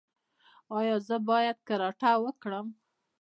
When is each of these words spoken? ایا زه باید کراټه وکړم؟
ایا 0.77 0.95
زه 1.07 1.15
باید 1.29 1.57
کراټه 1.67 2.11
وکړم؟ 2.23 2.67